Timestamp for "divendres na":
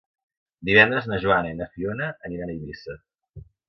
0.69-1.21